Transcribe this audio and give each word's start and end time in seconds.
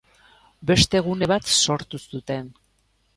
Beste 0.69 1.01
gune 1.09 1.29
bat 1.33 1.51
sortu 1.57 1.99
zuten. 2.07 2.49